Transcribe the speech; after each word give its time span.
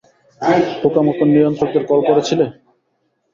পোকামাকড় 0.81 1.29
নিয়ন্ত্রকদের 1.33 1.83
কল 1.89 1.99
করেছিলে? 2.09 2.45